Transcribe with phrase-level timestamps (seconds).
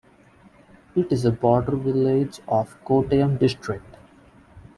[0.95, 3.85] It is a border village of Kottayam district.